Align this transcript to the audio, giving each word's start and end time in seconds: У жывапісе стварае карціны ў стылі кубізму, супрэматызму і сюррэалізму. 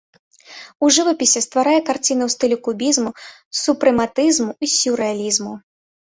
У 0.85 0.87
жывапісе 0.95 1.41
стварае 1.47 1.79
карціны 1.89 2.23
ў 2.25 2.29
стылі 2.35 2.57
кубізму, 2.67 3.11
супрэматызму 3.63 4.51
і 4.65 4.71
сюррэалізму. 4.79 5.53